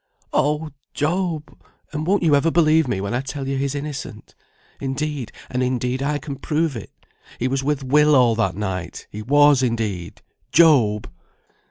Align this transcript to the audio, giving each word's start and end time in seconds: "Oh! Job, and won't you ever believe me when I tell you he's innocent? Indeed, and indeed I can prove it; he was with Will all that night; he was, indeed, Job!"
"Oh! 0.33 0.71
Job, 0.95 1.55
and 1.93 2.07
won't 2.07 2.23
you 2.23 2.35
ever 2.35 2.49
believe 2.49 2.87
me 2.87 2.99
when 2.99 3.13
I 3.13 3.21
tell 3.21 3.47
you 3.47 3.55
he's 3.57 3.75
innocent? 3.75 4.33
Indeed, 4.79 5.31
and 5.47 5.61
indeed 5.61 6.01
I 6.01 6.17
can 6.17 6.37
prove 6.37 6.75
it; 6.75 7.05
he 7.37 7.47
was 7.47 7.63
with 7.63 7.83
Will 7.83 8.15
all 8.15 8.33
that 8.33 8.55
night; 8.55 9.05
he 9.11 9.21
was, 9.21 9.61
indeed, 9.61 10.23
Job!" 10.51 11.07